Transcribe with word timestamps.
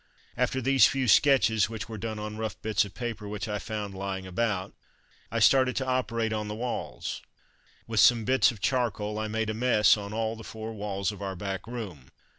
After 0.35 0.63
these 0.63 0.87
few 0.87 1.07
sketches, 1.07 1.69
which 1.69 1.87
were 1.87 1.99
done 1.99 2.17
on 2.17 2.35
rough 2.35 2.59
bits 2.63 2.83
of 2.85 2.95
paper 2.95 3.27
which 3.27 3.47
I 3.47 3.59
found 3.59 3.93
lying 3.93 4.25
about, 4.25 4.73
I 5.31 5.37
started 5.37 5.75
to 5.75 5.85
operate 5.85 6.33
on 6.33 6.47
the 6.47 6.55
walls. 6.55 7.21
With 7.85 7.99
some 7.99 8.25
bits 8.25 8.49
of 8.49 8.59
charcoal, 8.61 9.19
I 9.19 9.27
made 9.27 9.51
a 9.51 9.53
mess 9.53 9.97
on 9.97 10.11
all 10.11 10.35
the 10.35 10.43
four 10.43 10.73
walls 10.73 11.11
of 11.11 11.21
our 11.21 11.35
back 11.35 11.67
room. 11.67 12.09